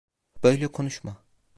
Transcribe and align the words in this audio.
Böyle 0.43 0.67
konuşma. 0.67 1.17